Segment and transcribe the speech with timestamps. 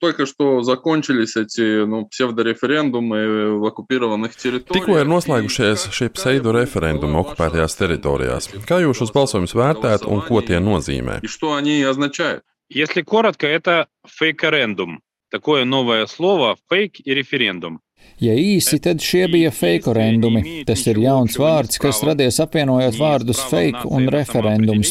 [0.00, 4.86] Только что закончились эти nu, pseidorefерендумы в оккупированных территориях.
[4.86, 8.46] Tikko ir noslēgušies šie pseido referendumi okupētajās teritorijās.
[8.68, 11.18] Kā jūs šos balsojumus vērtējat un ko tie nozīmē?
[11.22, 12.44] И что они означают?
[12.70, 15.00] Если коротко, это фейкорендум.
[15.30, 17.80] Такое новое слово – фейк и референдум.
[18.18, 20.64] Ja īsi, tad šie bija feikorendumi.
[20.66, 24.90] Tas ir jauns vārds, kas radies apvienojot vārdus fake un referendums.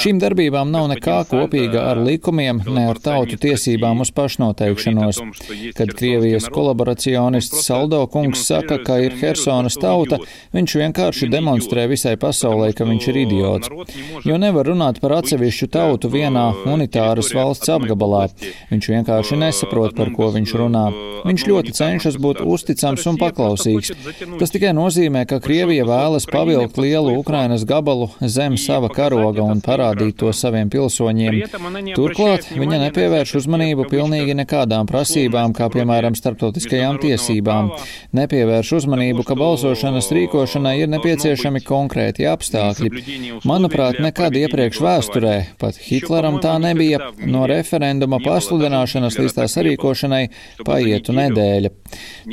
[0.00, 5.20] Šīm darbībām nav nekā kopīga ar likumiem, ne ar tautu tiesībām uz pašnoteikšanos.
[5.76, 10.22] Kad Krievijas kolaboracionists Saldo kungs saka, ka ir Hersonas tauta,
[10.56, 13.72] viņš vienkārši demonstrē visai pasaulē, ka viņš ir idiots.
[14.24, 18.24] Jo nevar runāt par atsevišķu tautu vienā unitāras valsts apgabalā.
[18.72, 20.86] Viņš vienkārši nesaprot, par ko viņš runā.
[21.28, 23.92] Viņš ļoti cenšas būt uzticams un paklausīgs.
[24.40, 30.18] Tas tikai nozīmē, ka Krievija vēlas pavilkt lielu Ukrainas gabalu zem sava karoga un parādīt
[30.20, 31.40] to saviem pilsoņiem.
[31.94, 37.70] Turklāt viņa nepievērš uzmanību pilnīgi nekādām prasībām, kā piemēram starptautiskajām tiesībām.
[38.16, 43.40] Nepievērš uzmanību, ka balsošanas rīkošanai ir nepieciešami konkrēti apstākļi.
[43.48, 50.22] Manuprāt, nekad iepriekš vēsturē, pat Hitleram tā nebija, no referenduma pasludināšanas līdz tā sarīkošanai
[50.66, 51.72] paietu nedēļa.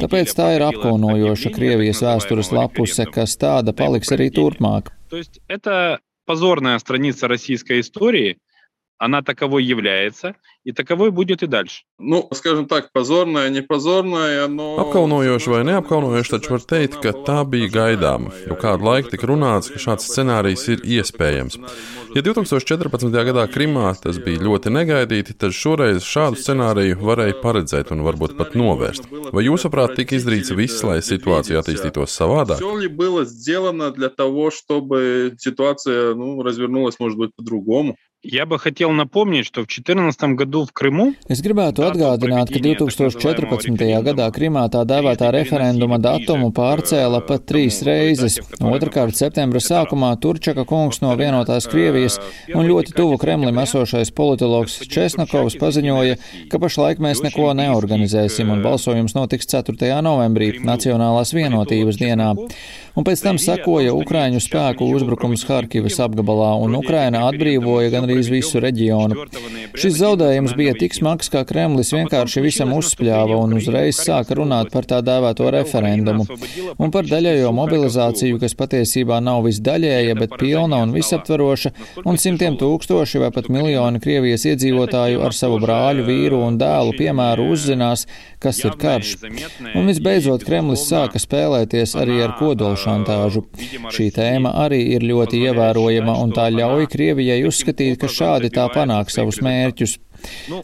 [0.01, 4.93] Tāpēc tā ir apkaunojoša Krievijas vēstures lapuse, kas tāda paliks arī turpmāk.
[6.27, 8.39] Позорная страница российской истории,
[9.01, 11.85] она таковой является, и таковой будет и дальше.
[11.99, 14.79] Nu, скажем так, позорная, не позорная, но...
[14.81, 19.69] Apkaunojoši vai neapkaunojoši, taču var teikt, ka tā bija gaidāma, jo kādu laiku tika runāts,
[19.73, 21.59] ka šāds scenārijs ir iespējams.
[22.17, 23.13] Ja 2014.
[23.13, 28.57] gadā Krimā tas bija ļoti negaidīti, tad šoreiz šādu scenāriju varēja paredzēt un varbūt pat
[28.57, 29.09] novērst.
[29.37, 32.57] Vai jūsuprāt, tika izdarīts viss, lai situācija attīstītos savādāk?
[32.63, 37.97] Все ли было сделано для того, чтобы ситуация ну, развернулась, может быть, по-другому?
[38.29, 44.03] Я бы хотел напомнить, что в 2014 году в Крыму Es gribētu atgādināt, ka 2014.
[44.03, 48.41] gadā Krimā tā dēvētā referenduma datumu pārcēla pat trīs reizes.
[48.59, 52.19] Otrakārt, septembra sākumā Turčaka kungs no vienotās Krievijas
[52.51, 56.19] un ļoti tuvu Kremlim esošais politologs Česnakovs paziņoja,
[56.51, 60.03] ka pašlaik mēs neko neorganizēsim un balsojums notiks 4.
[60.03, 62.33] novembrī, Nacionālās vienotības dienā.
[62.97, 69.26] Un pēc tam sekoja Ukraiņu spēku uzbrukums Harkivas apgabalā, un Ukraina atbrīvoja gandrīz visu reģionu.
[69.80, 74.88] Šis zaudējums bija tik smags, ka Kremlis vienkārši visam uzspļāva un uzreiz sāka runāt par
[74.90, 76.28] tā dēvēto referendumu
[76.78, 81.72] un par daļējo mobilizāciju, kas patiesībā nav visdaļēja, bet pilna un visaptveroša,
[82.06, 87.48] un simtiem tūkstoši vai pat miljoni Krievijas iedzīvotāju ar savu brāļu, vīru un dēlu piemēru
[87.56, 88.08] uzzinās,
[88.42, 89.16] kas ir karš.
[89.78, 93.46] Un visbeidzot, Kremlis sāka spēlēties arī ar kodolšantāžu.
[93.94, 99.14] Šī tēma arī ir ļoti ievērojama, un tā ļauj Krievijai uzskatīt, ka šādi tā panāk
[99.14, 99.98] savus mērķus.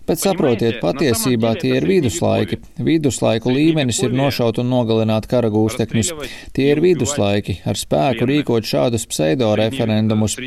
[0.06, 2.58] Bet saprotiet, patiesībā tie ir viduslaiki.
[2.82, 6.12] Viduslaiku līmenis ir nošaut un nogalināt karagūstekņus.
[6.56, 10.38] Tie ir viduslaiki, ar spēku rīkot šādus pseido-referendumus.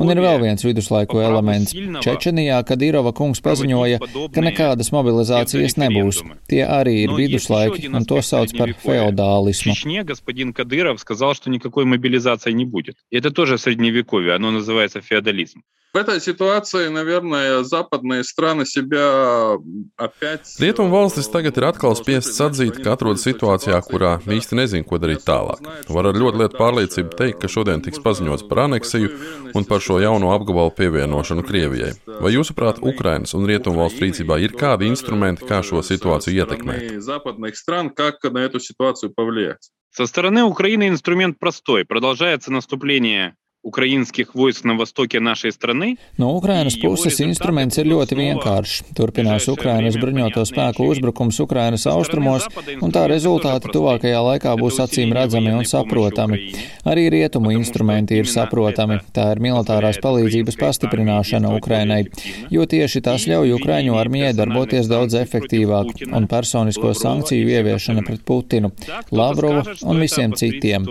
[0.00, 1.74] Un ir vēl viens viduslaiku elements.
[2.04, 4.00] Čečenijā, kad Irova kungs paziņoja,
[4.34, 6.22] ka nekādas mobilizācijas nebūs.
[6.50, 9.74] Tie arī ir viduslaiki, un to sauc par feodālismu.
[9.74, 12.96] Чечне господин Кадыров сказал, что никакой мобилизации не будет.
[13.10, 15.62] И это тоже средневековье, оно называется феодализм.
[15.94, 19.56] В этой ситуации, наверное, западные страны себя
[19.96, 20.56] опять...
[20.58, 25.24] Rietumu valstis tagad ir atkal spiestas atzīt, ka atrodas situācijā, kurā īsti nezin, ko darīt
[25.24, 25.62] tālāk.
[25.88, 29.10] Var ar ļoti lietu pārliecību teikt, ka šodien tiks paziņots par aneksiju
[29.54, 31.94] un par šo jauno apgabalu pievienošanu Krievijai.
[32.20, 37.04] Vai jūsuprāt, Ukrainas un Rietumu valstu rīcībā ir kādi instrumenti, kā šo situāciju ietekmēt?
[37.14, 39.70] западных стран, как на эту ситуацию повлиять?
[39.90, 41.84] Со стороны Украины инструмент простой.
[41.84, 43.36] Продолжается наступление
[43.68, 45.96] украинских войск на востоке нашей страны.
[46.18, 48.92] No Ukrainas puses instruments ir ļoti vienkāršs.
[48.94, 52.44] Turpinās Ukrainas bruņoto spēku uzbrukums Ukrainas austrumos,
[52.84, 56.52] un tā rezultāti tuvākajā laikā būs acīm redzami un saprotami.
[56.84, 59.00] Arī rietumu instrumenti ir saprotami.
[59.16, 62.04] Tā ir militārās palīdzības pastiprināšana Ukrainai,
[62.52, 68.74] jo tieši tās ļauj Ukraiņu armijai darboties daudz efektīvāk, un personisko sankciju ieviešana pret Putinu,
[69.10, 70.84] Lavrovu un visiem citiem.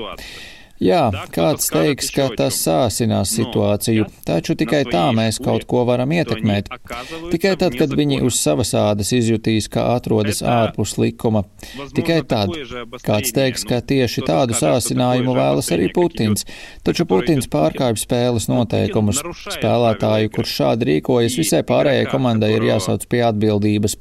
[0.83, 6.67] Jā, kāds teiks, ka tas sāsinās situāciju, taču tikai tā mēs kaut ko varam ietekmēt.
[7.31, 11.45] Tikai tad, kad viņi uz savas ādas izjutīs, ka atrodas ārpus likuma.
[11.95, 12.51] Tikai tad.
[13.05, 16.43] Kāds teiks, ka tieši tādu sāsinājumu vēlas arī Putins,
[16.83, 19.23] taču Putins pārkāpj spēles noteikumus.
[19.55, 23.99] Spēlētāju, kurš šādi rīkojas, visai pārējai komandai ir jāsauc pie atbildības.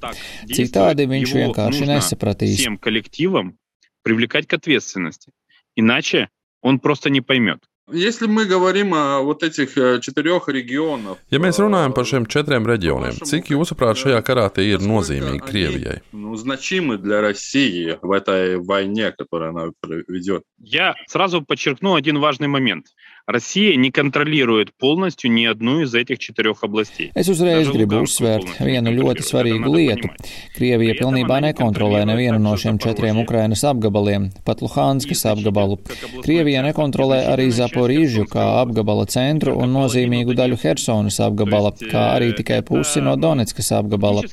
[0.51, 2.59] Citādi viņš vienkārši nesapratīs.
[2.59, 3.59] Всем коллективам
[4.03, 5.31] привлекать к ответственности.
[5.77, 6.29] Иначе
[6.62, 7.64] он просто не поймет.
[7.91, 12.65] Если мы говорим о вот этих э, четырех регионах, ja mēs runājam par šiem četriem
[12.65, 15.97] reģioniem, cik jūsuprāt šajā karā tie ir nozīmīgi Krievijai?
[16.13, 19.73] Ну, значимы для России в этой войне, которую она
[20.09, 20.45] ведет.
[20.59, 22.87] Я сразу подчеркну один важный момент.
[23.27, 27.13] Россия не контролирует полностью ни одну из этих четырех областей.
[27.15, 30.11] Es uzreiz gribu uzsvērt vienu ļoti svarīgu lietu.
[30.57, 35.79] Krievija pilnībā nekontrolē nevienu no šiem četriem Ukrainas apgabaliem, pat Luhanskas apgabalu.
[36.25, 37.47] Krievija nekontrolē arī
[37.78, 43.70] Zaporīžu kā apgabala centru un nozīmīgu daļu Hersonas apgabala, kā arī tikai pusi no Donetskas
[43.78, 44.24] apgabala.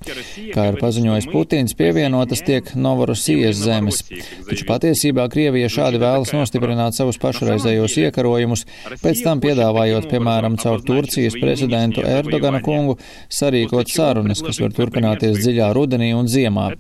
[0.55, 4.01] Kā ir paziņojis Putins, pievienotas tiek Novorosijas zemes.
[4.49, 8.65] Taču patiesībā Krievija šādi vēlas nostiprināt savus pašreizējos iekarojumus,
[9.03, 12.97] pēc tam piedāvājot, piemēram, caur Turcijas prezidentu Erdogana kungu
[13.29, 16.71] sarīkot sarunas, kas var turpināties dziļā rudenī un ziemā.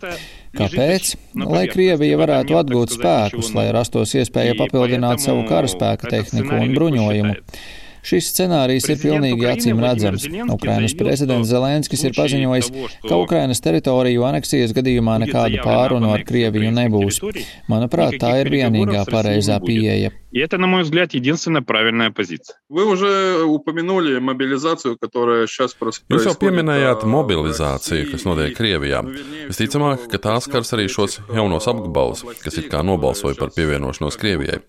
[0.54, 1.14] Kāpēc?
[1.40, 7.34] Lai Krievija varētu atgūt spēkus, lai rastos iespēja papildināt savu karaspēka tehniku un bruņojumu.
[8.09, 10.25] Šis scenārijs ir pilnīgi acīm redzams.
[10.53, 12.71] Ukrainas prezidents Zelenskis ir paziņojis,
[13.05, 17.19] ka Ukrainas teritoriju aneksijas gadījumā nekādu pārunu ar Krieviju nebūs.
[17.71, 20.13] Manuprāt, tā ir vienīgā pareizā pieeja.
[20.31, 22.57] И это, на мой взгляд, единственная правильная позиция.
[22.69, 26.11] Вы уже упомянули мобилизацию, которая сейчас происходит.
[26.13, 29.01] Jūs jau pieminējāt mobilizāciju, kas notiek Krievijā.
[29.49, 34.61] Visticamāk, ka tās skars arī šos jaunos apgabalus, kas it kā nobalsoja par pievienošanos Krievijai.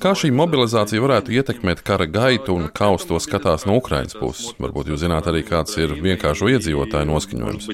[0.00, 4.53] Kā šī mobilizācija varētu ietekmēt kara gaitu un kā uz to skatās no Ukrainas puses?
[4.61, 7.69] Varbūt jūs zināt arī, kāds ir vienkāršo iedzīvotāju noskaņojums.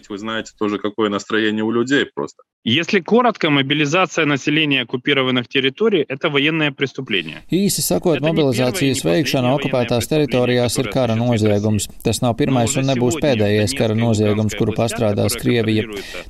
[2.70, 7.40] Если коротко, мобилизация населения оккупированных территорий – это военное преступление.
[7.48, 11.86] Īsi sakot, mobilizācijas veikšana okupētās teritorijās ir kara noziegums.
[12.04, 15.86] Tas nav pirmais un nebūs pēdējais kara noziegums, kuru pastrādās Krievija.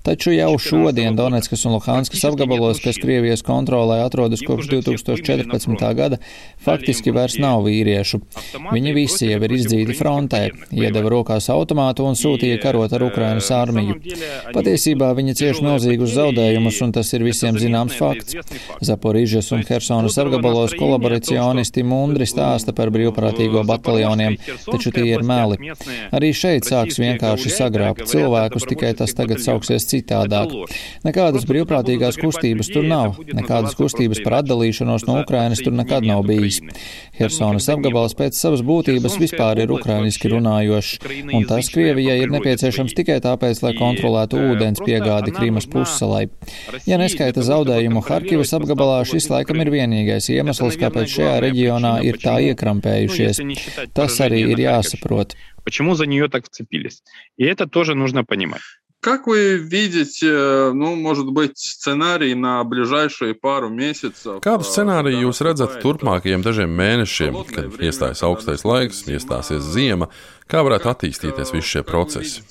[0.06, 5.90] Taču jau šodien Donetskas un Luhanskas apgabalos, kas Krievijas kontrolē atrodas kopš 2014.
[5.98, 6.20] gada,
[6.62, 8.22] faktiski vairs nav vīriešu.
[8.70, 13.98] Viņi visi jau ir izdzīti frontē, iedeva rokās automātu un sūtīja karot ar Ukrainas armiju.
[14.54, 16.21] Patiesībā viņi cieši milzīgus zaudējumus,
[16.85, 18.35] un tas ir visiem zināms fakts.
[18.85, 25.73] Zaporīžas un Hersonas apgabalos kolaboracionisti mundri stāsta par brīvprātīgo bataljoniem, taču tie ir meli.
[26.15, 30.53] Arī šeit sāks vienkārši sagrābt cilvēkus, tikai tas tagad sauksies citādāk.
[31.07, 36.61] Nekādas brīvprātīgās kustības tur nav, nekādas kustības par atdalīšanos no Ukrainas tur nekad nav bijis.
[37.17, 40.93] Hersonas apgabals pēc savas būtības vispār ir ukrainiski runājošs,
[41.33, 45.67] un tas Krievijai ir nepieciešams tikai tāpēc, lai kontrolētu ūdens piegādi Krīmas
[46.12, 46.28] pussalai.
[46.86, 52.38] Ja neskaita zaudējumu Harkivas apgabalā, šis laikam ir vienīgais iemesls, kāpēc šajā reģionā ir tā
[52.52, 53.42] iekrampējušies.
[53.96, 55.34] Tas arī ir jāsaprot.
[55.64, 57.02] Почему за нее так вцепились?
[57.36, 58.62] И это тоже нужно понимать.
[59.00, 64.40] Как вы видите, ну, может быть, сценарий на ближайшие пару месяцев?
[64.42, 70.10] Kādu scenāriju jūs redzat turpmākajiem dažiem mēnešiem, kad iestājas augstais laiks, iestāsies ziema?
[70.50, 72.42] Kā varētu attīstīties visi šie procesi?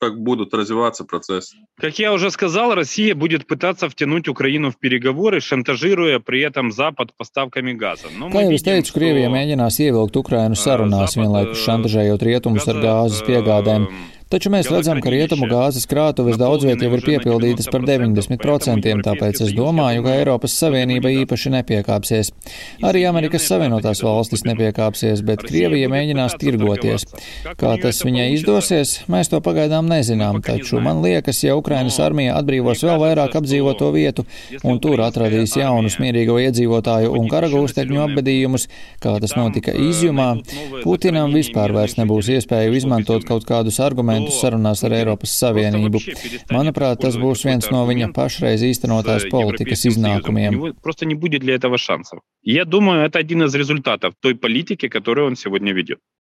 [0.00, 1.56] Как будут развиваться процессы.
[1.78, 7.10] Как я уже сказал, Россия будет пытаться втянуть Украину в переговоры, шантажируя при этом Запад
[7.16, 8.08] поставками газа.
[8.16, 13.24] Но Kā jau es teicu, Krievija mēģinās ievilkt Ukrainu sarunās, vienlaikus šantažējot rietumus ar gāzes
[13.26, 13.88] piegādēm.
[14.32, 19.40] Taču mēs redzam, ka rietumu gāzes krātuves daudz viet jau ir piepildītas par 90%, tāpēc
[19.44, 22.32] es domāju, ka Eiropas Savienība īpaši nepiekāpsies.
[22.88, 27.04] Arī Amerikas Savienotās valstis nepiekāpsies, bet Krievija mēģinās tirgoties.
[27.60, 32.82] Kā tas viņai izdosies, mēs to pagaidām nezinām, taču man liekas, ja Ukrainas armija atbrīvos
[32.88, 34.24] vēl vairāk apdzīvoto vietu
[34.64, 38.66] un tur atradīs jaunus mierīgo iedzīvotāju un karagūstekņu apbedījumus,
[39.04, 40.32] kā tas notika izjumā,
[40.83, 46.01] Putinam vispār vairs nebūs iespēju izmantot kaut kādus argumentus, argumentus sarunās ar Eiropas Savienību.
[46.53, 50.59] Manuprāt, tas būs viens no viņa pašreiz īstenotās politikas iznākumiem.
[52.41, 55.99] Я думаю, это один из результатов той политики, которую он сегодня ведет.